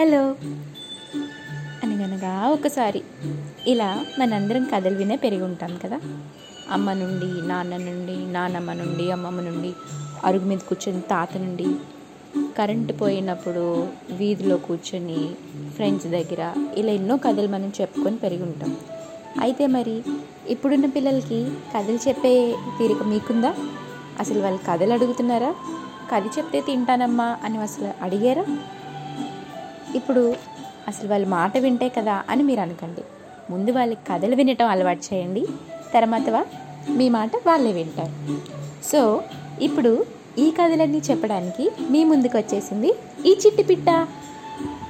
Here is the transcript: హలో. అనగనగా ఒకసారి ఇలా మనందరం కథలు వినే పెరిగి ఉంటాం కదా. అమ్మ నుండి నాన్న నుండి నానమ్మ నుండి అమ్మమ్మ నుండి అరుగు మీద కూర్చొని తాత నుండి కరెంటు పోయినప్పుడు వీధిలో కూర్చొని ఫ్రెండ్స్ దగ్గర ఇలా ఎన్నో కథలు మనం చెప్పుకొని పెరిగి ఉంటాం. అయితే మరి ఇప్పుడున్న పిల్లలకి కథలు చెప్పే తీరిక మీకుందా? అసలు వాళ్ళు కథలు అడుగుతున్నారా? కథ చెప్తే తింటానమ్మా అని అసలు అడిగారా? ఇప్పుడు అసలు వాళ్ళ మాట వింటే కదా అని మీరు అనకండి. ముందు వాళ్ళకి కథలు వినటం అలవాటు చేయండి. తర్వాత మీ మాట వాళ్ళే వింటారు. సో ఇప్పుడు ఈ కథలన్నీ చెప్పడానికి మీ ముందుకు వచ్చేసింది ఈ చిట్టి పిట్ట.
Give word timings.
హలో. 0.00 0.36
అనగనగా 1.82 2.48
ఒకసారి 2.48 3.02
ఇలా 3.66 4.04
మనందరం 4.18 4.64
కథలు 4.64 4.96
వినే 4.96 5.16
పెరిగి 5.16 5.42
ఉంటాం 5.42 5.80
కదా. 5.84 6.00
అమ్మ 6.70 6.92
నుండి 6.92 7.48
నాన్న 7.48 7.76
నుండి 7.76 8.32
నానమ్మ 8.32 8.72
నుండి 8.72 9.10
అమ్మమ్మ 9.10 9.40
నుండి 9.40 9.72
అరుగు 10.24 10.44
మీద 10.44 10.58
కూర్చొని 10.58 11.00
తాత 11.00 11.36
నుండి 11.36 11.66
కరెంటు 12.58 12.92
పోయినప్పుడు 12.92 13.88
వీధిలో 14.12 14.56
కూర్చొని 14.56 15.34
ఫ్రెండ్స్ 15.76 16.06
దగ్గర 16.06 16.54
ఇలా 16.76 16.92
ఎన్నో 16.92 17.16
కథలు 17.16 17.48
మనం 17.48 17.72
చెప్పుకొని 17.80 18.16
పెరిగి 18.16 18.42
ఉంటాం. 18.42 18.76
అయితే 19.40 19.66
మరి 19.66 20.02
ఇప్పుడున్న 20.48 20.86
పిల్లలకి 20.86 21.44
కథలు 21.76 22.08
చెప్పే 22.08 22.56
తీరిక 22.78 23.02
మీకుందా? 23.02 23.54
అసలు 24.20 24.40
వాళ్ళు 24.40 24.60
కథలు 24.68 24.92
అడుగుతున్నారా? 24.92 25.54
కథ 26.14 26.38
చెప్తే 26.38 26.60
తింటానమ్మా 26.60 27.36
అని 27.44 27.58
అసలు 27.58 28.04
అడిగారా? 28.04 28.44
ఇప్పుడు 29.94 30.36
అసలు 30.88 31.08
వాళ్ళ 31.08 31.26
మాట 31.26 31.58
వింటే 31.58 31.88
కదా 31.88 32.22
అని 32.28 32.42
మీరు 32.42 32.60
అనకండి. 32.60 33.02
ముందు 33.50 33.70
వాళ్ళకి 33.70 34.00
కథలు 34.12 34.34
వినటం 34.34 34.66
అలవాటు 34.66 35.14
చేయండి. 35.14 35.46
తర్వాత 35.94 36.46
మీ 36.90 37.08
మాట 37.08 37.30
వాళ్ళే 37.46 37.72
వింటారు. 37.72 38.38
సో 38.92 39.22
ఇప్పుడు 39.60 40.06
ఈ 40.38 40.50
కథలన్నీ 40.50 40.98
చెప్పడానికి 40.98 41.70
మీ 41.90 42.04
ముందుకు 42.04 42.38
వచ్చేసింది 42.38 42.94
ఈ 43.26 43.36
చిట్టి 43.46 43.62
పిట్ట. 43.62 44.06